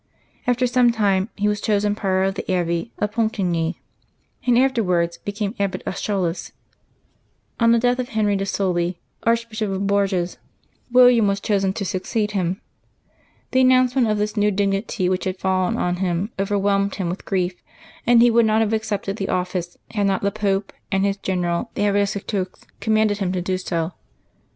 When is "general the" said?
21.17-21.85